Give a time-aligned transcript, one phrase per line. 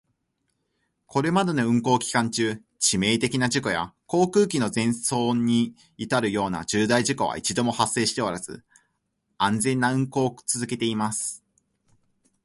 [1.05, 8.63] これまでの運航期間中、致命的な事故や航空機の全損に至るような重大事故は一度も発生しておらず、
[9.37, 11.43] 安全な運航を続けています。